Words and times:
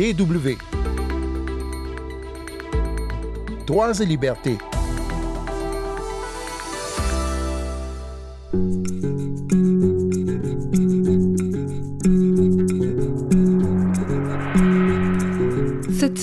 DW. 0.00 0.56
Droits 3.66 4.00
et 4.00 4.06
libertés. 4.06 4.56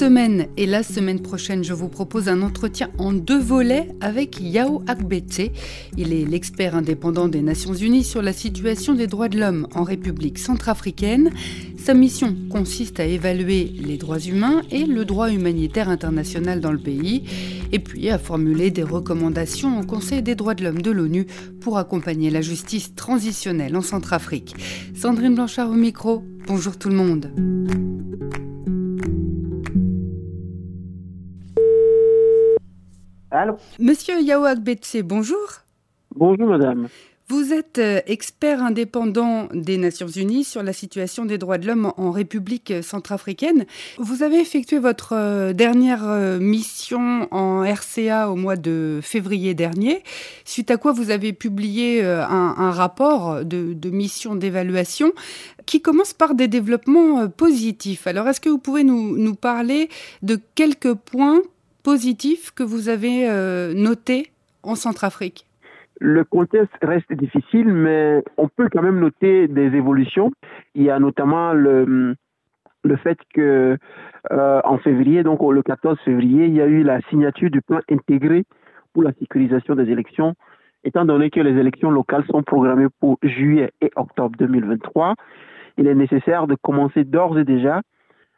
Et 0.09 0.65
la 0.65 0.83
semaine 0.83 1.19
prochaine, 1.19 1.65
je 1.65 1.73
vous 1.73 1.89
propose 1.89 2.29
un 2.29 2.41
entretien 2.41 2.89
en 2.97 3.11
deux 3.11 3.39
volets 3.39 3.89
avec 3.99 4.39
Yao 4.39 4.81
Akbetse. 4.87 5.51
Il 5.97 6.13
est 6.13 6.23
l'expert 6.23 6.75
indépendant 6.75 7.27
des 7.27 7.41
Nations 7.41 7.73
Unies 7.73 8.05
sur 8.05 8.21
la 8.21 8.31
situation 8.31 8.93
des 8.93 9.07
droits 9.07 9.27
de 9.27 9.37
l'homme 9.37 9.67
en 9.75 9.83
République 9.83 10.39
centrafricaine. 10.39 11.31
Sa 11.77 11.93
mission 11.93 12.33
consiste 12.49 13.01
à 13.01 13.05
évaluer 13.05 13.69
les 13.85 13.97
droits 13.97 14.19
humains 14.19 14.61
et 14.71 14.85
le 14.85 15.04
droit 15.04 15.29
humanitaire 15.29 15.89
international 15.89 16.61
dans 16.61 16.71
le 16.71 16.79
pays, 16.79 17.24
et 17.74 17.79
puis 17.79 18.10
à 18.10 18.18
formuler 18.18 18.71
des 18.71 18.83
recommandations 18.83 19.77
au 19.77 19.83
Conseil 19.83 20.21
des 20.21 20.35
droits 20.35 20.55
de 20.55 20.63
l'homme 20.63 20.82
de 20.82 20.91
l'ONU 20.91 21.27
pour 21.60 21.77
accompagner 21.77 22.29
la 22.29 22.39
justice 22.39 22.96
transitionnelle 22.96 23.75
en 23.75 23.82
Centrafrique. 23.82 24.55
Sandrine 24.96 25.35
Blanchard 25.35 25.69
au 25.69 25.75
micro. 25.75 26.24
Bonjour 26.47 26.77
tout 26.77 26.87
le 26.87 26.96
monde. 26.96 27.29
Monsieur 33.80 34.22
Yao 34.22 34.44
Agbetse, 34.44 34.97
bonjour. 35.03 35.47
Bonjour 36.16 36.47
madame. 36.47 36.88
Vous 37.30 37.52
êtes 37.52 37.77
euh, 37.77 38.00
expert 38.08 38.63
indépendant 38.63 39.50
des 39.53 39.77
Nations 39.77 40.08
Unies 40.08 40.45
sur 40.45 40.63
la 40.63 40.72
situation 40.72 41.25
des 41.25 41.38
droits 41.38 41.58
de 41.58 41.67
l'homme 41.67 41.91
en 41.97 42.09
République 42.11 42.73
centrafricaine. 42.81 43.66
Vous 43.97 44.23
avez 44.23 44.39
effectué 44.39 44.80
votre 44.80 45.13
euh, 45.13 45.52
dernière 45.52 46.08
euh, 46.08 46.39
mission 46.39 47.27
en 47.31 47.65
RCA 47.65 48.30
au 48.30 48.38
mois 48.38 48.55
de 48.55 49.02
février 49.03 49.53
dernier, 49.53 50.03
suite 50.45 50.71
à 50.71 50.77
quoi 50.77 50.93
vous 50.93 51.11
avez 51.11 51.33
publié 51.33 52.02
un, 52.02 52.55
un 52.58 52.71
rapport 52.71 53.43
de, 53.43 53.73
de 53.73 53.89
mission 53.89 54.35
d'évaluation 54.35 55.11
qui 55.65 55.81
commence 55.81 56.13
par 56.13 56.33
des 56.33 56.47
développements 56.47 57.27
positifs. 57.27 58.08
Alors, 58.08 58.30
est-ce 58.30 58.39
que 58.39 58.49
vous 58.49 58.58
pouvez 58.58 58.85
nous, 58.85 59.17
nous 59.17 59.35
parler 59.35 59.89
de 60.21 60.39
quelques 60.55 60.93
points 60.93 61.41
positifs 61.88 62.52
que 62.52 62.63
vous 62.63 62.89
avez 62.89 63.17
notés 63.73 64.31
en 64.61 64.75
Centrafrique? 64.75 65.45
Le 66.02 66.25
contexte 66.25 66.75
reste 66.81 67.11
difficile, 67.13 67.69
mais 67.71 68.23
on 68.35 68.49
peut 68.49 68.67
quand 68.69 68.81
même 68.81 68.99
noter 68.99 69.47
des 69.47 69.67
évolutions. 69.81 70.31
Il 70.75 70.83
y 70.83 70.89
a 70.89 70.99
notamment 70.99 71.53
le, 71.53 72.15
le 72.83 72.95
fait 72.97 73.17
que 73.33 73.77
euh, 74.31 74.61
en 74.65 74.77
février, 74.80 75.23
donc 75.23 75.39
le 75.41 75.63
14 75.63 75.97
février, 76.03 76.47
il 76.47 76.55
y 76.55 76.61
a 76.61 76.65
eu 76.65 76.83
la 76.83 76.99
signature 77.09 77.49
du 77.49 77.61
plan 77.61 77.80
intégré 77.89 78.43
pour 78.91 79.03
la 79.03 79.13
sécurisation 79.13 79.75
des 79.75 79.89
élections, 79.89 80.33
étant 80.83 81.05
donné 81.05 81.30
que 81.30 81.39
les 81.39 81.58
élections 81.58 81.89
locales 81.89 82.25
sont 82.30 82.43
programmées 82.43 82.88
pour 82.99 83.17
juillet 83.23 83.71
et 83.80 83.91
octobre 83.95 84.35
2023. 84.38 85.15
Il 85.77 85.88
est 85.88 85.95
nécessaire 85.95 86.47
de 86.47 86.55
commencer 86.61 87.05
d'ores 87.05 87.39
et 87.39 87.45
déjà 87.45 87.81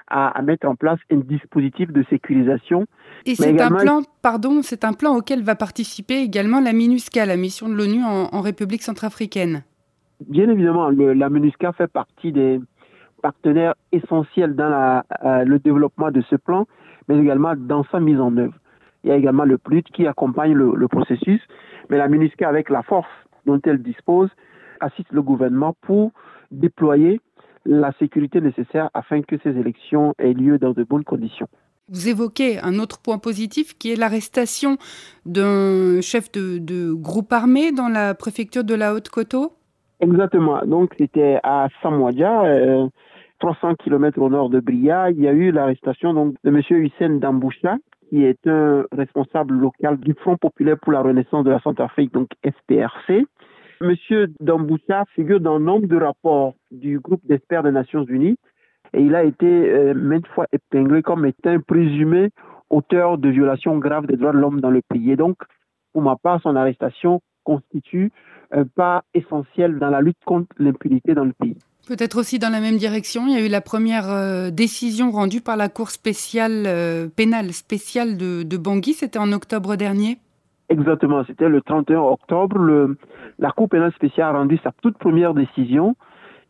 à, 0.10 0.42
mettre 0.42 0.68
en 0.68 0.76
place 0.76 1.00
un 1.12 1.18
dispositif 1.18 1.92
de 1.92 2.04
sécurisation. 2.10 2.86
Et 3.26 3.36
c'est 3.36 3.60
un 3.62 3.70
plan, 3.70 4.02
pardon, 4.22 4.62
c'est 4.62 4.84
un 4.84 4.94
plan 4.94 5.16
auquel 5.16 5.44
va 5.44 5.56
participer 5.56 6.22
également 6.22 6.60
la 6.60 6.74
MINUSCA, 6.74 7.26
la 7.26 7.38
mission 7.38 7.70
de 7.70 7.76
l'ONU 7.76 8.04
en, 8.04 8.42
République 8.42 8.82
centrafricaine. 8.82 9.64
Bien 10.28 10.50
évidemment, 10.50 10.90
la 10.90 11.30
MINUSCA 11.30 11.74
fait 11.74 11.88
partie 11.88 12.32
des 12.32 12.60
partenaires 13.22 13.76
essentiels 13.92 14.56
dans 14.56 14.70
la, 14.70 15.06
euh, 15.24 15.44
le 15.44 15.60
développement 15.60 16.12
de 16.12 16.22
ce 16.30 16.36
plan, 16.36 16.68
mais 17.08 17.18
également 17.18 17.54
dans 17.56 17.84
sa 17.92 18.00
mise 18.00 18.20
en 18.20 18.36
œuvre. 18.38 18.56
Il 19.04 19.10
y 19.10 19.14
a 19.14 19.16
également 19.16 19.46
le 19.46 19.58
PLUT 19.58 19.84
qui 19.94 20.08
accompagne 20.08 20.54
le, 20.54 20.74
le 20.76 20.88
processus, 20.88 21.42
mais 21.90 21.98
la 21.98 22.08
MINUSCA, 22.08 22.48
avec 22.48 22.70
la 22.70 22.82
force 22.84 23.08
dont 23.46 23.60
elle 23.66 23.82
dispose, 23.82 24.30
assiste 24.80 25.12
le 25.12 25.22
gouvernement 25.22 25.76
pour 25.82 26.12
déployer 26.52 27.22
la 27.70 27.92
sécurité 28.00 28.42
nécessaire 28.42 28.90
afin 28.94 29.22
que 29.22 29.36
ces 29.44 29.52
élections 29.52 30.14
aient 30.18 30.34
lieu 30.34 30.58
dans 30.58 30.72
de 30.72 30.84
bonnes 30.84 31.04
conditions. 31.04 31.48
Vous 31.88 32.10
évoquez 32.10 32.60
un 32.60 32.80
autre 32.80 33.00
point 33.02 33.20
positif 33.20 33.78
qui 33.78 33.92
est 33.92 33.96
l'arrestation 33.96 34.78
d'un 35.26 36.02
chef 36.02 36.32
de, 36.32 36.92
groupe 36.94 37.32
armé 37.32 37.72
dans 37.72 37.88
la 37.88 38.14
préfecture 38.16 38.64
de 38.64 38.76
la 38.76 38.94
Haute-Coteau 38.94 39.54
Exactement. 40.00 40.60
Donc 40.66 40.94
c'était 40.98 41.40
à 41.44 41.68
Samouadja, 41.82 42.44
300 43.40 43.70
euh, 43.70 43.74
km 43.84 44.20
au 44.20 44.30
nord 44.30 44.50
de 44.50 44.60
Bria. 44.60 45.12
Il 45.12 45.22
y 45.22 45.28
a 45.28 45.32
eu 45.32 45.52
l'arrestation 45.52 46.14
donc 46.14 46.36
de 46.44 46.50
M. 46.50 46.62
Hussein 46.70 47.18
Damboucha, 47.18 47.78
qui 48.10 48.24
est 48.24 48.48
un 48.48 48.86
responsable 48.92 49.56
local 49.56 49.98
du 49.98 50.14
Front 50.14 50.38
populaire 50.38 50.78
pour 50.82 50.94
la 50.94 51.02
renaissance 51.02 51.44
de 51.44 51.52
la 51.52 51.60
Centrafrique, 51.60 52.14
donc 52.14 52.30
FPRC. 52.44 53.26
Monsieur 53.82 54.28
Damboussa 54.42 55.06
figure 55.16 55.40
dans 55.40 55.58
nombre 55.58 55.88
de 55.88 55.96
rapports 55.96 56.54
du 56.70 57.00
groupe 57.00 57.22
d'experts 57.26 57.64
des 57.64 57.72
Nations 57.72 58.04
Unies 58.04 58.36
et 58.94 59.02
il 59.02 59.16
a 59.16 59.24
été 59.24 59.46
euh, 59.46 59.94
maintes 59.94 60.28
fois 60.28 60.48
épinglé 60.52 61.02
comme 61.02 61.26
étant 61.26 61.58
présumé 61.66 62.30
auteur 62.70 63.18
de 63.18 63.30
violations 63.30 63.78
graves 63.78 64.06
des 64.06 64.18
droits 64.18 64.34
de 64.34 64.38
l'homme 64.38 64.60
dans 64.60 64.70
le 64.70 64.82
pays. 64.82 65.12
Et 65.12 65.16
donc, 65.16 65.38
pour 65.94 66.02
ma 66.02 66.18
part, 66.18 66.42
son 66.42 66.58
arrestation 66.58 67.22
constitue 67.46 68.12
un 68.52 68.66
pas 68.66 69.04
essentiel 69.14 69.80
dans 69.80 69.90
la 69.90 70.02
lutte 70.02 70.18
contre 70.26 70.54
l'impunité 70.58 71.14
dans 71.14 71.24
le 71.24 71.34
pays. 71.34 71.56
Peut-être 71.88 72.20
aussi 72.20 72.38
dans 72.38 72.50
la 72.50 72.60
même 72.60 72.78
direction, 72.78 73.28
il 73.28 73.34
y 73.34 73.38
a 73.38 73.46
eu 73.46 73.50
la 73.50 73.62
première 73.62 74.10
euh, 74.10 74.52
décision 74.52 75.10
rendue 75.10 75.42
par 75.42 75.56
la 75.56 75.70
Cour 75.70 75.90
spéciale 75.90 76.66
euh, 76.68 77.08
pénale 77.08 77.54
spéciale 77.54 78.18
de, 78.18 78.44
de 78.44 78.58
Bangui, 78.58 78.94
c'était 78.94 79.20
en 79.20 79.32
octobre 79.32 79.78
dernier. 79.78 80.18
Exactement, 80.70 81.24
c'était 81.26 81.50
le 81.50 81.62
31 81.62 82.00
octobre. 82.00 82.96
La 83.40 83.52
Cour 83.52 83.70
pénale 83.70 83.92
spéciale 83.94 84.36
a 84.36 84.40
rendu 84.40 84.58
sa 84.64 84.72
toute 84.82 84.98
première 84.98 85.34
décision. 85.34 85.96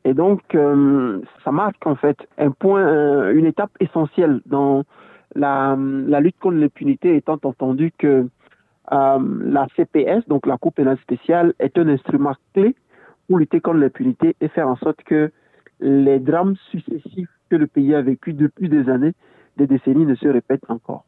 Et 0.04 0.14
donc, 0.14 0.42
euh, 0.56 1.22
ça 1.44 1.52
marque 1.52 1.86
en 1.86 1.96
fait 1.96 2.18
un 2.38 2.52
point, 2.52 2.82
euh, 2.82 3.34
une 3.34 3.46
étape 3.46 3.72
essentielle 3.80 4.42
dans 4.46 4.84
la, 5.36 5.78
la 5.78 6.20
lutte 6.20 6.38
contre 6.40 6.58
l'impunité, 6.58 7.16
étant 7.16 7.40
entendu 7.44 7.94
que 7.98 8.28
euh, 8.92 9.20
la 9.42 9.68
CPS, 9.76 10.28
donc 10.28 10.46
la 10.46 10.58
Cour 10.58 10.74
pénale 10.74 10.98
spéciale, 11.00 11.54
est 11.60 11.78
un 11.78 11.88
instrument 11.88 12.34
clé 12.54 12.76
pour 13.28 13.38
lutter 13.38 13.62
contre 13.62 13.78
l'impunité 13.78 14.36
et 14.42 14.48
faire 14.50 14.68
en 14.68 14.76
sorte 14.78 15.02
que 15.04 15.32
les 15.80 16.20
drames 16.20 16.56
successifs 16.72 17.30
que 17.50 17.56
le 17.56 17.68
pays 17.68 17.94
a 17.96 18.02
vécu 18.02 18.34
depuis 18.34 18.68
des 18.68 18.90
années, 18.90 19.14
des 19.58 19.68
décennies, 19.68 20.06
ne 20.06 20.16
se 20.16 20.28
répètent 20.28 20.70
encore. 20.70 21.06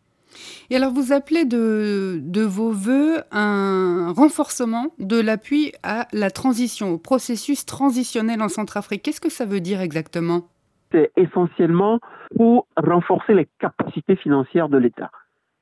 Et 0.69 0.75
alors, 0.75 0.91
vous 0.91 1.11
appelez 1.13 1.45
de, 1.45 2.41
vos 2.43 2.71
voeux 2.71 3.17
un 3.31 4.13
renforcement 4.15 4.87
de 4.99 5.19
l'appui 5.19 5.71
à 5.83 6.07
la 6.13 6.31
transition, 6.31 6.93
au 6.93 6.97
processus 6.97 7.65
transitionnel 7.65 8.41
en 8.41 8.49
Centrafrique. 8.49 9.03
Qu'est-ce 9.03 9.21
que 9.21 9.31
ça 9.31 9.45
veut 9.45 9.61
dire 9.61 9.81
exactement? 9.81 10.47
C'est 10.91 11.11
essentiellement 11.15 11.99
pour 12.35 12.67
renforcer 12.75 13.33
les 13.33 13.47
capacités 13.59 14.15
financières 14.15 14.69
de 14.69 14.77
l'État, 14.77 15.09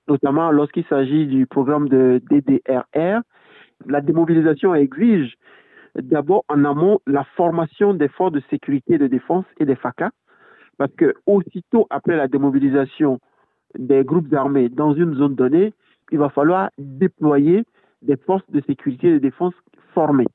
notamment 0.08 0.52
lorsqu'il 0.52 0.86
s'agit 0.86 1.28
du 1.28 1.46
programme 1.46 1.88
de 1.88 2.22
DDRR. 2.30 3.22
La 3.86 4.02
démobilisation 4.02 4.74
exige 4.76 5.38
d'abord 5.96 6.46
en 6.50 6.66
amont 6.66 7.00
la 7.08 7.24
formation 7.36 7.94
des 7.94 8.10
forces 8.10 8.34
de 8.34 8.42
sécurité 8.50 8.96
et 8.96 8.98
de 8.98 9.08
défense 9.08 9.46
et 9.60 9.66
des 9.66 9.76
FACA, 9.76 10.12
parce 10.78 10.94
que 10.94 11.14
aussitôt 11.26 11.88
après 11.90 12.16
la 12.16 12.28
démobilisation, 12.28 13.20
des 13.78 14.04
groupes 14.04 14.34
armés 14.34 14.70
dans 14.70 14.94
une 14.94 15.16
zone 15.16 15.36
donnée, 15.36 15.74
il 16.12 16.18
va 16.18 16.30
falloir 16.30 16.70
déployer 16.78 17.66
des 18.02 18.18
forces 18.18 18.50
de 18.50 18.62
sécurité 18.62 19.10
et 19.10 19.14
de 19.14 19.18
défense 19.20 19.54
formées. 19.94 20.28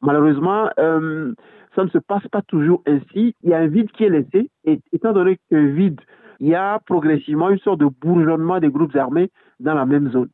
Malheureusement, 0.00 0.68
euh, 0.78 1.32
ça 1.74 1.84
ne 1.84 1.88
se 1.88 1.98
passe 1.98 2.26
pas 2.28 2.42
toujours 2.42 2.82
ainsi. 2.86 3.34
Il 3.42 3.50
y 3.50 3.54
a 3.54 3.58
un 3.58 3.66
vide 3.66 3.90
qui 3.92 4.04
est 4.04 4.10
laissé, 4.10 4.50
et 4.64 4.80
étant 4.92 5.12
donné 5.12 5.38
que 5.50 5.56
vide, 5.56 6.00
il 6.40 6.48
y 6.48 6.54
a 6.54 6.78
progressivement 6.86 7.50
une 7.50 7.58
sorte 7.58 7.80
de 7.80 7.86
bourgeonnement 7.86 8.60
des 8.60 8.70
groupes 8.70 8.94
armés 8.96 9.30
dans 9.60 9.74
la 9.74 9.86
même 9.86 10.10
zone. 10.10 10.28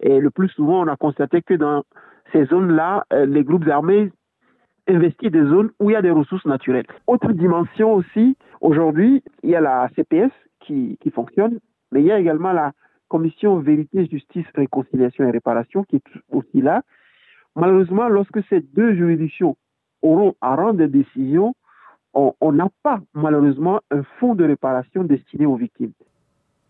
Et 0.00 0.20
le 0.20 0.30
plus 0.30 0.48
souvent, 0.48 0.82
on 0.82 0.88
a 0.88 0.96
constaté 0.96 1.42
que 1.42 1.54
dans 1.54 1.84
ces 2.32 2.46
zones-là, 2.46 3.04
euh, 3.12 3.26
les 3.26 3.44
groupes 3.44 3.68
armés 3.68 4.12
investissent 4.88 5.30
des 5.30 5.44
zones 5.44 5.70
où 5.78 5.90
il 5.90 5.94
y 5.94 5.96
a 5.96 6.02
des 6.02 6.10
ressources 6.10 6.46
naturelles. 6.46 6.86
Autre 7.06 7.32
dimension 7.32 7.92
aussi, 7.94 8.36
aujourd'hui, 8.60 9.22
il 9.42 9.50
y 9.50 9.54
a 9.54 9.60
la 9.60 9.88
CPS 9.94 10.30
qui, 10.60 10.96
qui 11.00 11.10
fonctionne, 11.10 11.58
mais 11.92 12.00
il 12.00 12.06
y 12.06 12.12
a 12.12 12.18
également 12.18 12.52
la 12.52 12.72
commission 13.08 13.58
vérité, 13.58 14.06
justice, 14.06 14.46
réconciliation 14.54 15.24
et 15.24 15.30
réparation 15.30 15.84
qui 15.84 15.96
est 15.96 16.04
aussi 16.30 16.60
là. 16.60 16.82
Malheureusement, 17.56 18.08
lorsque 18.08 18.42
ces 18.48 18.60
deux 18.60 18.94
juridictions 18.94 19.56
auront 20.02 20.34
à 20.40 20.54
rendre 20.54 20.78
des 20.78 20.88
décisions, 20.88 21.54
on 22.14 22.52
n'a 22.52 22.68
pas 22.82 23.00
malheureusement 23.14 23.80
un 23.90 24.02
fonds 24.18 24.34
de 24.34 24.44
réparation 24.44 25.04
destiné 25.04 25.46
aux 25.46 25.56
victimes. 25.56 25.92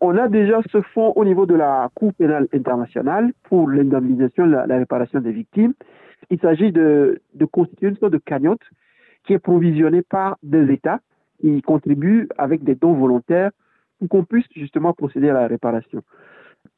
On 0.01 0.17
a 0.17 0.29
déjà 0.29 0.61
ce 0.71 0.81
fonds 0.81 1.13
au 1.15 1.25
niveau 1.25 1.45
de 1.45 1.55
la 1.55 1.91
Cour 1.95 2.15
pénale 2.15 2.49
internationale 2.55 3.33
pour 3.45 3.69
l'indemnisation, 3.69 4.47
la, 4.47 4.67
la 4.67 4.79
réparation 4.79 5.21
des 5.21 5.33
victimes. 5.33 5.75
Il 6.31 6.41
s'agit 6.41 6.73
de, 6.73 7.21
de 7.35 7.45
constituer 7.45 7.89
une 7.89 7.97
sorte 7.97 8.13
de 8.13 8.19
cagnotte 8.19 8.63
qui 9.25 9.35
est 9.35 9.39
provisionnée 9.39 10.03
par 10.03 10.39
des 10.43 10.73
États 10.73 11.01
qui 11.41 11.61
contribuent 11.63 12.29
avec 12.39 12.65
des 12.65 12.75
dons 12.75 12.95
volontaires 12.95 13.51
pour 14.01 14.09
qu'on 14.09 14.25
puisse 14.25 14.47
justement 14.57 14.93
procéder 14.93 15.31
à 15.31 15.35
la 15.35 15.47
réparation. 15.47 16.03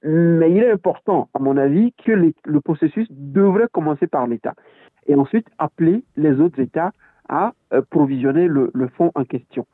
Mais 0.04 0.50
il 0.50 0.58
est 0.58 0.70
important, 0.70 1.28
à 1.32 1.38
mon 1.38 1.56
avis, 1.56 1.92
que 2.04 2.12
le 2.12 2.60
processus 2.60 3.06
devrait 3.10 3.68
commencer 3.72 4.06
par 4.06 4.26
l'État 4.26 4.54
et 5.06 5.14
ensuite 5.14 5.46
appeler 5.58 6.04
les 6.16 6.40
autres 6.40 6.60
États 6.60 6.92
à 7.28 7.54
euh, 7.72 7.80
provisionner 7.88 8.46
le, 8.46 8.70
fonds 8.96 9.10
en 9.14 9.24
question. 9.24 9.66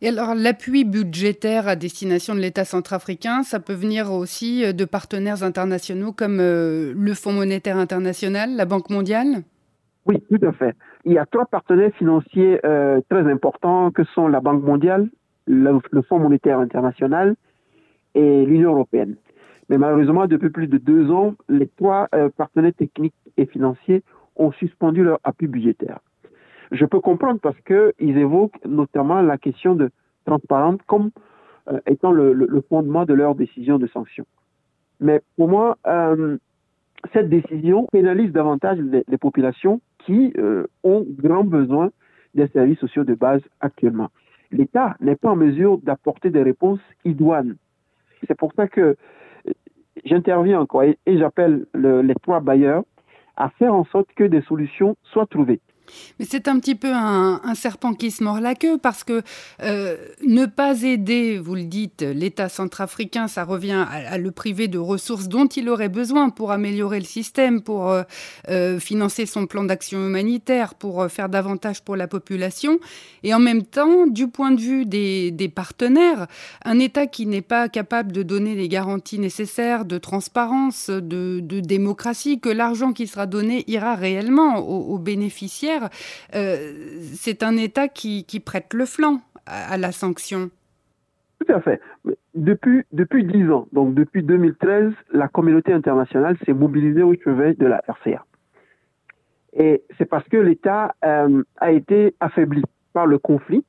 Et 0.00 0.08
alors 0.08 0.34
l'appui 0.34 0.84
budgétaire 0.84 1.68
à 1.68 1.76
destination 1.76 2.34
de 2.34 2.40
l'État 2.40 2.64
centrafricain, 2.64 3.42
ça 3.42 3.60
peut 3.60 3.74
venir 3.74 4.12
aussi 4.12 4.64
euh, 4.64 4.72
de 4.72 4.84
partenaires 4.84 5.44
internationaux 5.44 6.12
comme 6.12 6.38
euh, 6.40 6.92
le 6.96 7.14
Fonds 7.14 7.32
monétaire 7.32 7.76
international, 7.76 8.56
la 8.56 8.64
Banque 8.64 8.90
mondiale? 8.90 9.42
Oui, 10.06 10.22
tout 10.28 10.44
à 10.44 10.52
fait. 10.52 10.74
Il 11.04 11.12
y 11.12 11.18
a 11.18 11.24
trois 11.24 11.46
partenaires 11.46 11.94
financiers 11.96 12.60
très 13.08 13.30
importants 13.32 13.90
que 13.90 14.04
sont 14.14 14.28
la 14.28 14.40
Banque 14.40 14.62
mondiale, 14.62 15.08
le, 15.46 15.80
Fonds 16.08 16.18
monétaire 16.18 16.58
international 16.58 17.36
et 18.14 18.44
l'Union 18.44 18.72
européenne. 18.72 19.16
Mais 19.68 19.78
malheureusement, 19.78 20.26
depuis 20.26 20.50
plus 20.50 20.66
de 20.66 20.78
deux 20.78 21.10
ans, 21.10 21.34
les 21.48 21.66
trois 21.66 22.08
partenaires 22.36 22.74
techniques 22.74 23.14
et 23.36 23.46
financiers 23.46 24.02
ont 24.36 24.52
suspendu 24.52 25.02
leur 25.02 25.20
appui 25.24 25.46
budgétaire. 25.46 26.00
Je 26.70 26.84
peux 26.84 27.00
comprendre 27.00 27.40
parce 27.40 27.60
qu'ils 27.60 28.18
évoquent 28.18 28.64
notamment 28.66 29.22
la 29.22 29.38
question 29.38 29.74
de 29.74 29.90
transparence 30.24 30.78
comme 30.86 31.10
euh, 31.70 31.80
étant 31.86 32.12
le, 32.12 32.62
fondement 32.68 33.04
de 33.04 33.14
leur 33.14 33.34
décision 33.34 33.78
de 33.78 33.86
sanction. 33.86 34.26
Mais 35.00 35.22
pour 35.36 35.48
moi, 35.48 35.78
euh, 35.86 36.36
cette 37.12 37.28
décision 37.28 37.86
pénalise 37.92 38.32
davantage 38.32 38.78
les, 38.78 39.18
populations 39.18 39.80
qui 39.98 40.32
euh, 40.38 40.66
ont 40.82 41.06
grand 41.08 41.44
besoin 41.44 41.90
des 42.34 42.48
services 42.48 42.78
sociaux 42.78 43.04
de 43.04 43.14
base 43.14 43.42
actuellement. 43.60 44.10
L'État 44.54 44.96
n'est 45.00 45.16
pas 45.16 45.30
en 45.30 45.36
mesure 45.36 45.78
d'apporter 45.78 46.30
des 46.30 46.42
réponses 46.42 46.80
idoines. 47.04 47.56
C'est 48.28 48.36
pour 48.36 48.52
ça 48.54 48.68
que 48.68 48.96
j'interviens 50.04 50.60
encore 50.60 50.84
et, 50.84 50.96
j'appelle 51.06 51.66
les 51.74 52.14
trois 52.22 52.38
bailleurs 52.38 52.84
à 53.36 53.48
faire 53.50 53.74
en 53.74 53.84
sorte 53.86 54.08
que 54.14 54.22
des 54.22 54.42
solutions 54.42 54.96
soient 55.02 55.26
trouvées. 55.26 55.60
Mais 56.18 56.26
c'est 56.28 56.48
un 56.48 56.58
petit 56.58 56.74
peu 56.74 56.92
un, 56.92 57.40
serpent 57.54 57.94
qui 57.94 58.10
se 58.10 58.22
mord 58.22 58.40
la 58.40 58.54
queue 58.54 58.78
parce 58.78 59.04
que 59.04 59.22
euh, 59.62 59.96
ne 60.26 60.46
pas 60.46 60.82
aider, 60.82 61.38
vous 61.38 61.54
le 61.54 61.64
dites, 61.64 62.02
l'État 62.02 62.48
centrafricain, 62.48 63.28
ça 63.28 63.44
revient 63.44 63.84
à, 63.90 64.18
le 64.18 64.30
priver 64.30 64.68
de 64.68 64.78
ressources 64.78 65.28
dont 65.28 65.46
il 65.46 65.68
aurait 65.68 65.88
besoin 65.88 66.30
pour 66.30 66.52
améliorer 66.52 66.98
le 66.98 67.04
système, 67.04 67.62
pour 67.62 67.90
euh, 67.90 68.02
euh, 68.48 68.78
financer 68.78 69.26
son 69.26 69.46
plan 69.46 69.64
d'action 69.64 69.98
humanitaire, 70.06 70.74
pour 70.74 71.06
faire 71.10 71.28
davantage 71.28 71.82
pour 71.82 71.96
la 71.96 72.08
population. 72.08 72.78
Et 73.22 73.34
en 73.34 73.38
même 73.38 73.62
temps, 73.62 74.06
du 74.06 74.28
point 74.28 74.50
de 74.50 74.60
vue 74.60 74.86
des, 74.86 75.52
partenaires, 75.54 76.26
un 76.64 76.78
État 76.78 77.06
qui 77.06 77.26
n'est 77.26 77.42
pas 77.42 77.68
capable 77.68 78.12
de 78.12 78.22
donner 78.22 78.54
les 78.54 78.68
garanties 78.68 79.18
nécessaires 79.18 79.84
de 79.84 79.98
transparence, 79.98 80.90
de, 80.90 81.40
démocratie, 81.60 82.40
que 82.40 82.48
l'argent 82.48 82.92
qui 82.92 83.06
sera 83.06 83.26
donné 83.26 83.64
ira 83.68 83.94
réellement 83.94 84.58
aux 84.58 84.98
bénéficiaires, 84.98 85.73
euh, 86.34 86.72
c'est 87.14 87.42
un 87.42 87.56
État 87.56 87.88
qui, 87.88 88.24
prête 88.44 88.74
le 88.74 88.86
flanc 88.86 89.20
à, 89.46 89.76
la 89.76 89.92
sanction. 89.92 90.50
Tout 91.40 91.52
à 91.52 91.60
fait. 91.60 91.80
Depuis, 92.34 92.82
depuis 92.92 93.24
10 93.24 93.50
ans, 93.50 93.66
donc 93.72 93.94
depuis 93.94 94.22
2013, 94.22 94.92
la 95.12 95.28
communauté 95.28 95.72
internationale 95.72 96.36
s'est 96.44 96.52
mobilisée 96.52 97.02
au 97.02 97.14
chevet 97.14 97.54
de 97.54 97.66
la 97.66 97.82
RCA. 97.86 98.24
Et 99.52 99.84
c'est 99.98 100.06
parce 100.06 100.28
que 100.28 100.36
l'État 100.36 100.94
euh, 101.04 101.42
a 101.58 101.70
été 101.70 102.14
affaibli 102.20 102.62
par 102.92 103.06
le 103.06 103.18
conflit. 103.18 103.64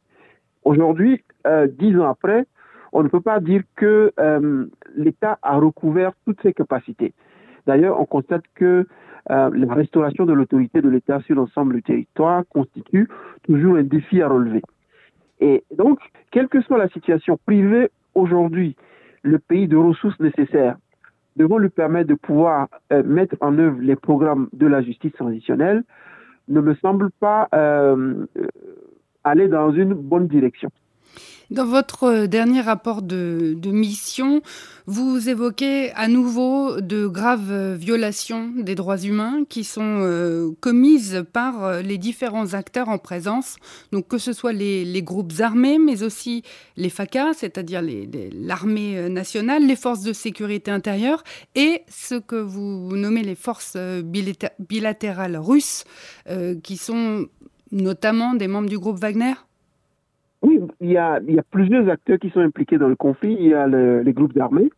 Aujourd'hui, 0.63 1.23
euh, 1.45 1.67
dix 1.67 1.95
ans 1.99 2.09
après, 2.09 2.45
on 2.91 3.03
ne 3.03 3.09
peut 3.09 3.21
pas 3.21 3.39
dire 3.39 3.61
que 3.75 4.13
l'État 4.95 5.37
a 5.41 5.57
recouvert 5.57 6.13
toutes 6.25 6.41
ses 6.41 6.53
capacités. 6.53 7.13
D'ailleurs, 7.67 7.99
on 7.99 8.05
constate 8.05 8.43
que 8.55 8.87
euh, 9.31 9.49
la 9.53 9.73
restauration 9.73 10.25
de 10.25 10.33
l'autorité 10.33 10.81
de 10.81 10.89
l'État 10.89 11.19
sur 11.21 11.35
l'ensemble 11.35 11.75
du 11.75 11.83
territoire 11.83 12.43
constitue 12.49 13.07
toujours 13.43 13.77
un 13.77 13.83
défi 13.83 14.21
à 14.21 14.27
relever. 14.27 14.61
Et 15.39 15.63
donc, 15.75 15.99
quelle 16.31 16.47
que 16.47 16.61
soit 16.61 16.77
la 16.77 16.89
situation, 16.89 17.37
priver 17.45 17.89
aujourd'hui 18.13 18.75
le 19.23 19.39
pays 19.39 19.67
de 19.67 19.77
ressources 19.77 20.19
nécessaires 20.19 20.77
devant 21.35 21.57
lui 21.57 21.69
permettre 21.69 22.09
de 22.09 22.15
pouvoir 22.15 22.67
euh, 22.93 23.03
mettre 23.03 23.35
en 23.41 23.57
œuvre 23.57 23.79
les 23.81 23.95
programmes 23.95 24.47
de 24.53 24.67
la 24.67 24.81
justice 24.81 25.13
transitionnelle 25.13 25.83
ne 26.47 26.61
me 26.61 26.75
semble 26.75 27.09
pas 27.19 27.49
euh, 27.53 28.25
aller 29.23 29.47
dans 29.47 29.71
une 29.71 29.93
bonne 29.93 30.27
direction. 30.27 30.69
Dans 31.51 31.65
votre 31.65 32.05
euh, 32.05 32.27
dernier 32.27 32.61
rapport 32.61 33.03
de, 33.03 33.55
mission, 33.65 34.41
vous 34.87 35.29
évoquez 35.29 35.91
à 35.91 36.07
nouveau 36.07 36.81
de 36.81 37.05
graves 37.05 37.51
euh, 37.51 37.75
violations 37.75 38.51
des 38.57 38.73
droits 38.73 38.97
humains 38.97 39.43
qui 39.47 39.63
sont 39.63 39.99
euh, 40.01 40.51
commises 40.59 41.23
par 41.33 41.81
les 41.81 41.97
différents 41.99 42.53
acteurs 42.55 42.89
en 42.89 42.97
présence, 42.97 43.57
donc 43.91 44.07
que 44.07 44.17
ce 44.17 44.33
soit 44.33 44.53
les, 44.53 45.01
groupes 45.03 45.33
armés, 45.39 45.77
mais 45.77 46.01
aussi 46.01 46.41
les 46.77 46.89
FACA, 46.89 47.33
c'est-à-dire 47.33 47.81
l'armée 48.33 49.09
nationale, 49.09 49.65
les 49.67 49.75
forces 49.75 50.01
de 50.01 50.13
sécurité 50.13 50.71
intérieure 50.71 51.23
et 51.53 51.83
ce 51.89 52.15
que 52.15 52.37
vous 52.37 52.95
nommez 52.95 53.21
les 53.23 53.35
forces 53.35 53.77
bilatérales 53.77 55.37
russes, 55.37 55.83
qui 56.63 56.77
sont 56.77 57.27
notamment 57.71 58.33
des 58.33 58.47
membres 58.47 58.69
du 58.69 58.79
groupe 58.79 58.99
Wagner 58.99 59.33
oui, 60.41 60.61
il 60.79 60.91
y, 60.91 60.97
a, 60.97 61.19
plusieurs 61.49 61.89
acteurs 61.89 62.19
qui 62.19 62.29
sont 62.29 62.39
impliqués 62.39 62.77
dans 62.77 62.87
le 62.87 62.95
conflit. 62.95 63.35
Il 63.39 63.47
y 63.47 63.53
a 63.53 63.67
les 63.67 64.13
groupes 64.13 64.37
armés, 64.37 64.69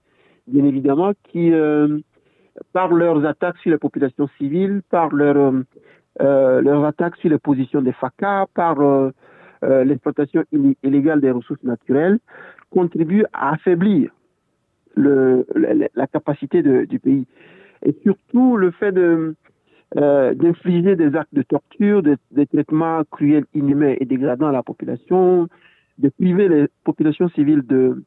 bien 0.48 0.64
évidemment, 0.64 1.12
qui, 1.24 1.52
euh, 1.52 2.00
par 2.74 2.90
leurs 2.90 3.26
attaques 3.26 3.58
sur 3.58 3.72
les 3.72 3.78
populations 3.78 4.30
civiles, 4.38 4.82
par 4.90 5.14
leur, 5.14 5.54
euh, 6.22 6.62
leurs 6.62 6.86
attaques 6.86 7.18
sur 7.18 7.30
les 7.30 7.38
positions 7.38 7.82
des 7.82 7.92
FACA, 7.92 8.46
par 8.54 8.80
euh, 8.80 9.12
l'exploitation 9.62 10.44
illégale 10.84 11.22
des 11.22 11.32
ressources 11.32 11.64
naturelles, 11.64 12.20
contribuent 12.70 13.26
à 13.34 13.54
affaiblir 13.54 14.12
la, 14.96 16.08
capacité 16.08 16.62
du 16.62 17.00
pays. 17.00 17.26
Et 17.86 17.96
surtout, 18.04 18.58
le 18.58 18.72
fait 18.72 18.92
de, 18.92 19.36
euh, 19.96 20.34
d'infliger 20.34 20.96
des 20.96 21.16
actes 21.16 21.34
de 21.34 21.44
torture, 21.44 22.04
des, 22.04 22.46
traitements 22.48 23.04
cruels, 23.10 23.46
inhumains 23.54 23.96
et 24.00 24.06
dégradants 24.06 24.48
à 24.48 24.52
la 24.52 24.64
population, 24.64 25.48
de 25.98 26.10
priver 26.10 26.50
les 26.50 26.68
populations 26.84 27.30
civiles 27.30 27.66
de, 27.66 28.04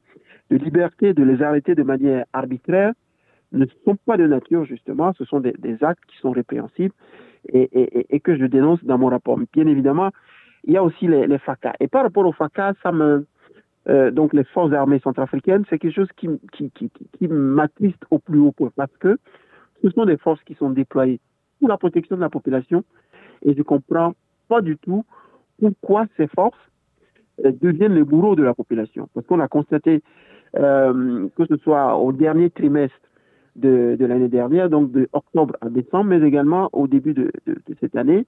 de 0.51 0.57
liberté, 0.57 1.15
de 1.15 1.23
les 1.23 1.43
arrêter 1.43 1.75
de 1.75 1.83
manière 1.83 2.27
arbitraire, 2.33 2.93
ne 3.53 3.65
sont 3.85 3.97
pas 4.07 4.17
de 4.17 4.27
nature, 4.27 4.65
justement, 4.65 5.13
ce 5.15 5.25
sont 5.25 5.41
des, 5.41 5.55
actes 5.83 6.05
qui 6.07 6.17
sont 6.19 6.31
répréhensibles 6.31 6.95
et, 7.49 8.15
et, 8.15 8.21
que 8.21 8.37
je 8.37 8.45
dénonce 8.45 8.85
dans 8.85 8.99
mon 8.99 9.09
rapport. 9.09 9.39
Bien 9.53 9.67
évidemment, 9.67 10.11
il 10.65 10.75
y 10.75 10.77
a 10.77 10.85
aussi 10.85 11.09
les, 11.09 11.27
les 11.27 11.39
FACA. 11.39 11.73
Et 11.81 11.89
par 11.89 12.03
rapport 12.03 12.27
aux 12.27 12.33
FACA, 12.33 12.75
ça 12.83 12.93
me, 12.93 13.27
euh, 13.89 14.11
donc 14.11 14.35
les 14.35 14.45
forces 14.45 14.73
armées 14.73 15.01
centrafricaines, 15.03 15.65
c'est 15.71 15.79
quelque 15.79 15.95
chose 15.95 16.11
qui, 16.17 16.29
qui, 16.53 16.71
qui, 16.71 16.91
qui 17.19 17.29
m'attriste 17.29 18.05
au 18.11 18.19
plus 18.19 18.39
haut 18.39 18.53
point 18.53 18.71
parce 18.77 18.95
que 18.99 19.19
ce 19.83 19.91
sont 19.91 20.05
des 20.05 20.19
forces 20.19 20.43
qui 20.45 20.55
sont 20.55 20.71
déployées 20.71 21.21
pour 21.61 21.69
la 21.69 21.79
protection 21.79 22.17
de 22.17 22.21
la 22.21 22.31
population. 22.31 22.83
Et 23.43 23.53
je 23.53 23.59
ne 23.59 23.63
comprends 23.63 24.15
pas 24.49 24.61
du 24.61 24.77
tout 24.77 25.05
pourquoi 25.61 26.07
ces 26.17 26.27
forces 26.27 26.59
euh, 27.45 27.53
deviennent 27.61 27.95
les 27.95 28.03
bourreaux 28.03 28.35
de 28.35 28.43
la 28.43 28.55
population. 28.55 29.09
Parce 29.15 29.27
qu'on 29.27 29.41
a 29.41 29.49
constaté, 29.49 30.03
euh, 30.57 31.29
que 31.37 31.47
ce 31.47 31.57
soit 31.59 31.97
au 31.97 32.13
dernier 32.13 32.51
trimestre 32.51 32.97
de, 33.57 33.97
l'année 34.01 34.29
dernière, 34.29 34.71
donc 34.71 34.91
de 34.91 35.09
octobre 35.13 35.57
à 35.61 35.69
décembre, 35.69 36.11
mais 36.11 36.27
également 36.27 36.69
au 36.73 36.87
début 36.87 37.15
de, 37.15 37.31
cette 37.81 37.97
année, 37.97 38.27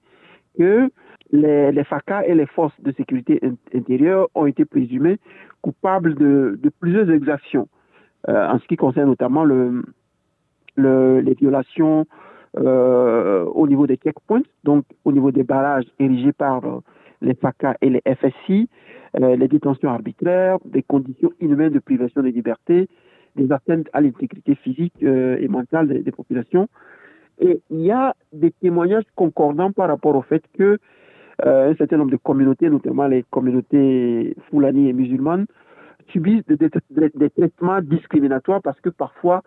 que 0.57 0.89
les, 1.31 1.71
les, 1.71 1.83
FACA 1.83 2.27
et 2.27 2.35
les 2.35 2.45
forces 2.45 2.79
de 2.81 2.91
sécurité 2.91 3.39
intérieure 3.73 4.27
ont 4.35 4.45
été 4.45 4.65
présumées 4.65 5.17
coupables 5.61 6.13
de, 6.15 6.59
plusieurs 6.79 7.09
exactions, 7.09 7.67
euh, 8.29 8.47
en 8.47 8.59
ce 8.59 8.67
qui 8.67 8.75
concerne 8.75 9.09
notamment 9.09 9.43
le, 9.43 9.81
les 10.77 11.33
violations 11.33 12.05
euh, 12.55 13.45
au 13.45 13.67
niveau 13.67 13.87
des 13.87 13.95
checkpoints, 13.95 14.43
donc 14.63 14.85
au 15.05 15.11
niveau 15.11 15.31
des 15.31 15.41
barrages 15.41 15.85
érigés 15.97 16.33
par 16.33 16.63
euh, 16.65 16.81
les 17.21 17.33
FACA 17.33 17.75
et 17.81 17.89
les 17.89 18.01
FSI, 18.05 18.69
euh, 19.19 19.35
les 19.35 19.47
détentions 19.47 19.89
arbitraires, 19.89 20.59
des 20.63 20.83
conditions 20.83 21.31
inhumaines 21.39 21.73
de 21.73 21.79
privation 21.79 22.21
de 22.21 22.27
liberté, 22.27 22.89
des 23.35 23.51
atteintes 23.51 23.87
à 23.91 24.01
l'intégrité 24.01 24.53
physique 24.53 24.93
et 25.01 25.47
mentale 25.47 26.03
des, 26.03 26.11
populations. 26.11 26.67
Et 27.39 27.59
il 27.71 27.79
y 27.79 27.91
a 27.91 28.13
des 28.31 28.51
témoignages 28.51 29.05
concordants 29.15 29.71
par 29.71 29.87
rapport 29.87 30.15
au 30.15 30.21
fait 30.21 30.43
que 30.55 30.77
un 31.43 31.73
certain 31.73 31.97
nombre 31.97 32.11
de 32.11 32.17
communautés, 32.17 32.69
notamment 32.69 33.07
les 33.07 33.23
communautés 33.31 34.35
foulani 34.51 34.89
et 34.89 34.93
musulmanes, 34.93 35.47
subissent 36.09 36.45
des, 36.45 36.57
des, 36.57 37.29
traitements 37.31 37.81
discriminatoires 37.81 38.61
parce 38.61 38.79
que 38.81 38.89
parfois 38.89 39.41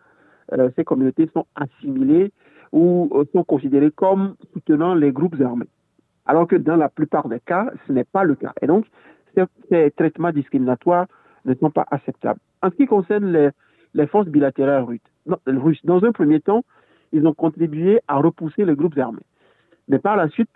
ces 0.75 0.83
communautés 0.83 1.31
sont 1.33 1.47
assimilées 1.55 2.33
ou 2.73 3.11
euh, 3.15 3.25
sont 3.33 3.45
considérés 3.45 3.91
comme 3.91 4.37
soutenant 4.53 4.95
les 4.95 5.13
groupes 5.13 5.41
armés. 5.41 5.69
Alors 6.27 6.47
que 6.47 6.57
dans 6.57 6.77
la 6.77 6.89
plupart 6.89 7.29
des 7.29 7.41
cas, 7.41 7.71
ce 7.87 7.93
n'est 7.93 8.05
pas 8.05 8.25
le 8.25 8.35
cas. 8.35 8.53
Et 8.61 8.67
donc, 8.67 8.87
ces, 9.71 9.91
traitements 9.93 10.33
discriminatoires 10.33 11.07
ne 11.45 11.55
sont 11.55 11.71
pas 11.71 11.87
acceptables. 11.91 12.41
En 12.63 12.71
ce 12.71 12.77
qui 12.77 12.87
concerne 12.87 13.53
les, 13.95 14.07
forces 14.07 14.29
bilatérales 14.29 14.85
russes, 15.47 15.85
dans 15.85 16.05
un 16.05 16.13
premier 16.13 16.41
temps, 16.41 16.65
ils 17.13 17.27
ont 17.27 17.35
contribué 17.35 18.01
à 18.09 18.17
repousser 18.17 18.65
les 18.65 18.75
groupes 18.75 18.99
armés. 18.99 19.23
Mais 19.89 19.99
par 19.99 20.17
la 20.17 20.29
suite, 20.29 20.51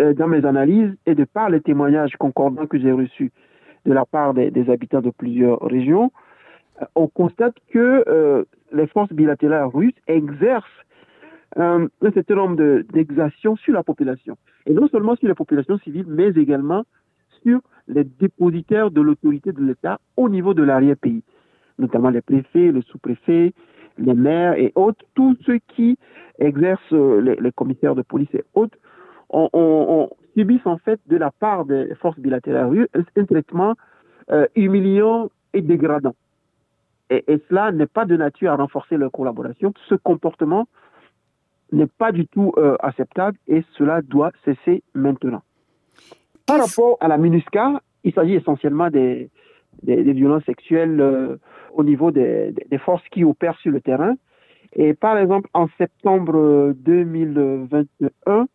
euh, 0.00 0.12
dans 0.14 0.28
mes 0.28 0.44
analyses 0.44 0.94
et 1.06 1.14
de 1.14 1.24
par 1.24 1.50
les 1.50 1.60
témoignages 1.60 2.16
concordants 2.18 2.66
que 2.66 2.78
j'ai 2.78 2.92
reçus 2.92 3.32
de 3.86 3.92
la 3.92 4.04
part 4.04 4.34
des, 4.34 4.70
habitants 4.70 5.00
de 5.00 5.10
plusieurs 5.10 5.60
régions, 5.60 6.12
euh, 6.82 6.84
on 6.94 7.08
constate 7.08 7.54
que 7.72 8.04
euh, 8.06 8.44
les 8.72 8.86
forces 8.86 9.12
bilatérales 9.12 9.66
russes 9.66 9.96
exercent 10.06 10.66
un 11.58 11.88
certain 12.14 12.34
nombre 12.34 12.82
d'exactions 12.92 13.56
sur 13.56 13.74
la 13.74 13.82
population. 13.82 14.36
Et 14.66 14.72
non 14.72 14.88
seulement 14.88 15.16
sur 15.16 15.28
les 15.28 15.34
populations 15.34 15.78
civiles, 15.78 16.06
mais 16.06 16.28
également 16.28 16.84
sur 17.42 17.60
les 17.88 18.04
dépositaires 18.04 18.90
de 18.90 19.00
l'autorité 19.00 19.52
de 19.52 19.62
l'État 19.62 19.98
au 20.16 20.28
niveau 20.28 20.54
de 20.54 20.62
l'arrière-pays, 20.62 21.22
notamment 21.78 22.10
les 22.10 22.20
préfets, 22.20 22.70
les 22.70 22.82
sous-préfets, 22.82 23.52
les 23.98 24.14
maires 24.14 24.54
et 24.54 24.72
autres, 24.74 25.04
tous 25.14 25.36
ceux 25.44 25.58
qui 25.74 25.98
exercent, 26.38 26.92
les, 26.92 27.52
commissaires 27.52 27.94
de 27.94 28.02
police 28.02 28.32
et 28.34 28.44
autres, 28.54 28.78
on, 29.30 30.08
subissent 30.36 30.66
en 30.66 30.78
fait 30.78 31.00
de 31.08 31.16
la 31.16 31.32
part 31.32 31.64
des 31.64 31.92
forces 31.96 32.18
bilatérales 32.20 32.86
un, 32.94 33.24
traitement 33.24 33.74
euh, 34.30 34.46
humiliant 34.54 35.30
et 35.52 35.62
dégradant. 35.62 36.14
Et, 37.10 37.24
cela 37.48 37.72
n'est 37.72 37.86
pas 37.86 38.04
de 38.04 38.16
nature 38.16 38.52
à 38.52 38.56
renforcer 38.56 38.96
leur 38.96 39.10
collaboration. 39.10 39.72
Ce 39.88 39.96
comportement 39.96 40.68
n'est 41.72 41.86
pas 41.86 42.12
du 42.12 42.26
tout 42.26 42.52
euh, 42.56 42.76
acceptable 42.80 43.38
et 43.46 43.62
cela 43.76 44.02
doit 44.02 44.32
cesser 44.44 44.82
maintenant. 44.94 45.42
Par 46.46 46.60
rapport 46.60 46.96
à 47.00 47.08
la 47.08 47.18
MINUSCA, 47.18 47.82
il 48.04 48.12
s'agit 48.14 48.34
essentiellement 48.34 48.88
des, 48.90 49.30
violences 49.82 50.44
sexuelles 50.44 51.00
euh, 51.00 51.36
au 51.74 51.84
niveau 51.84 52.10
des, 52.10 52.54
forces 52.78 53.06
qui 53.10 53.24
opèrent 53.24 53.58
sur 53.58 53.70
le 53.70 53.80
terrain. 53.80 54.14
Et 54.72 54.94
par 54.94 55.18
exemple, 55.18 55.48
en 55.54 55.68
septembre 55.78 56.72
2021, 56.76 58.48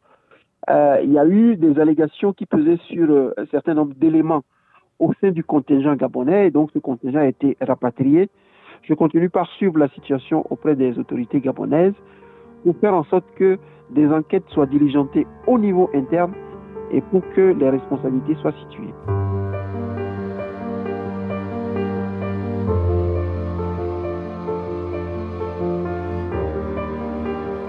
euh, 0.70 1.00
il 1.03 1.12
y 1.12 1.20
a 1.20 1.27
eu 1.27 1.55
des 1.55 1.79
allégations 1.79 2.34
qui 2.34 2.46
pesaient 2.46 2.79
sur 2.88 3.34
un 3.38 3.46
certain 3.48 3.74
nombre 3.74 3.93
d'éléments 3.96 4.43
au 5.00 5.12
sein 5.20 5.32
du 5.32 5.43
contingent 5.43 5.96
gabonais, 5.96 6.48
et 6.48 6.51
donc 6.51 6.72
ce 6.72 6.79
contingent 6.79 7.20
a 7.20 7.27
été 7.27 7.58
rapatrié. 7.60 8.29
Je 8.84 8.93
continue 8.93 9.29
par 9.29 9.50
suivre 9.51 9.77
la 9.77 9.89
situation 9.89 10.46
auprès 10.50 10.75
des 10.75 10.98
autorités 11.00 11.39
gabonaises 11.39 11.93
pour 12.63 12.75
faire 12.77 12.93
en 12.93 13.03
sorte 13.05 13.25
que 13.36 13.58
des 13.91 14.08
enquêtes 14.08 14.48
soient 14.50 14.65
diligentées 14.65 15.27
au 15.48 15.58
niveau 15.58 15.89
interne 15.93 16.34
et 16.91 17.01
pour 17.01 17.22
que 17.36 17.53
les 17.60 17.70
responsabilités 17.70 18.36
soient 18.36 18.53
situées. 18.53 18.93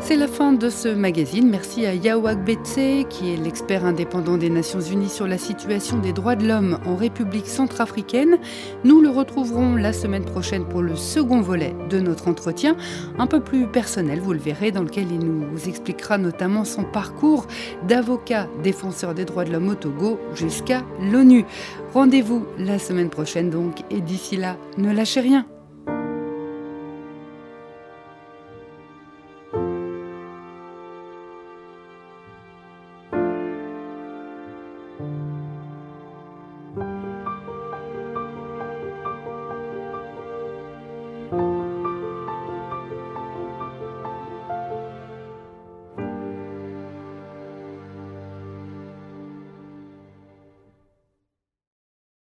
C'est 0.06 0.16
la 0.16 0.28
fin 0.28 0.52
de 0.52 0.68
ce 0.68 0.88
magazine. 0.88 1.48
Merci 1.48 1.86
à 1.86 1.94
Yao 1.94 2.26
Agbetse, 2.26 3.06
qui 3.08 3.32
est 3.32 3.42
l'expert 3.42 3.86
indépendant 3.86 4.36
des 4.36 4.50
Nations 4.50 4.82
Unies 4.82 5.08
sur 5.08 5.26
la 5.26 5.38
situation 5.38 5.96
des 5.96 6.12
droits 6.12 6.36
de 6.36 6.46
l'homme 6.46 6.78
en 6.84 6.94
République 6.94 7.46
centrafricaine. 7.46 8.36
Nous 8.84 9.00
le 9.00 9.08
retrouverons 9.08 9.76
la 9.76 9.94
semaine 9.94 10.26
prochaine 10.26 10.66
pour 10.66 10.82
le 10.82 10.94
second 10.94 11.40
volet 11.40 11.74
de 11.88 12.00
notre 12.00 12.28
entretien, 12.28 12.76
un 13.18 13.26
peu 13.26 13.40
plus 13.40 13.66
personnel, 13.66 14.20
vous 14.20 14.34
le 14.34 14.38
verrez, 14.38 14.72
dans 14.72 14.82
lequel 14.82 15.10
il 15.10 15.20
nous 15.20 15.56
expliquera 15.66 16.18
notamment 16.18 16.66
son 16.66 16.84
parcours 16.84 17.46
d'avocat 17.88 18.46
défenseur 18.62 19.14
des 19.14 19.24
droits 19.24 19.44
de 19.44 19.52
l'homme 19.52 19.70
au 19.70 19.74
Togo 19.74 20.20
jusqu'à 20.34 20.82
l'ONU. 21.00 21.46
Rendez-vous 21.94 22.44
la 22.58 22.78
semaine 22.78 23.08
prochaine 23.08 23.48
donc, 23.48 23.80
et 23.90 24.02
d'ici 24.02 24.36
là, 24.36 24.58
ne 24.76 24.92
lâchez 24.92 25.20
rien. 25.20 25.46